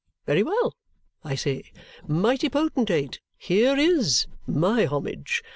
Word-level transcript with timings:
Very 0.25 0.41
well! 0.41 0.75
I 1.23 1.35
say 1.35 1.71
'Mighty 2.07 2.49
potentate, 2.49 3.19
here 3.37 3.77
IS 3.77 4.25
my 4.47 4.85
homage! 4.87 5.43